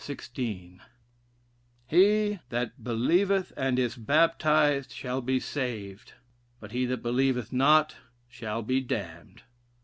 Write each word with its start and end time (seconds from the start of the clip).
16: 0.03 0.81
'He 1.85 2.39
that 2.49 2.83
believeth, 2.83 3.53
and 3.55 3.77
is 3.77 3.95
baptized, 3.95 4.91
shall 4.91 5.21
be 5.21 5.39
saved; 5.39 6.13
but 6.59 6.71
he 6.71 6.87
that 6.87 7.03
believeth 7.03 7.53
not, 7.53 7.97
shall 8.27 8.63
be 8.63 8.81
damned.' 8.81 9.43